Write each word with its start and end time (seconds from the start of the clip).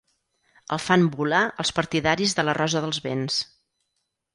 El 0.77 0.81
fan 0.85 1.03
volar 1.19 1.43
els 1.65 1.75
partidaris 1.83 2.37
de 2.41 2.49
la 2.49 2.59
rosa 2.65 2.87
dels 2.87 3.05
vents. 3.09 3.43